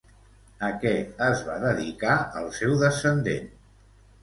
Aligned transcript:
A 0.67 0.69
què 0.83 0.93
es 1.25 1.43
va 1.51 1.59
dedicar 1.67 2.17
el 2.41 2.51
seu 2.59 2.75
descendent? 2.87 3.49